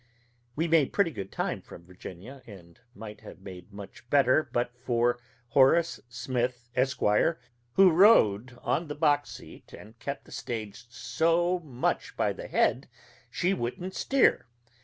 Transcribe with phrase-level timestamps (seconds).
[0.55, 5.19] We made pretty good time from Virginia, and might have made much better, but for
[5.49, 7.01] Horace Smith, Esq.,
[7.73, 12.89] who rode on the box seat and kept the stage so much by the head
[13.29, 14.47] she wouldn't steer.